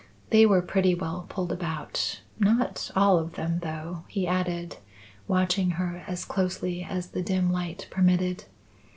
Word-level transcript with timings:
They 0.31 0.47
were 0.47 0.63
pretty 0.63 0.95
well 0.95 1.27
pulled 1.29 1.51
about. 1.51 2.21
Not 2.39 2.89
all 2.95 3.19
of 3.19 3.33
them 3.33 3.59
though," 3.61 4.03
he 4.07 4.25
added, 4.27 4.77
watching 5.27 5.69
her 5.77 6.03
as 6.07 6.25
closely 6.25 6.81
as 6.81 7.09
the 7.11 7.21
dim 7.21 7.51
light 7.51 7.87
permitted. 7.91 8.45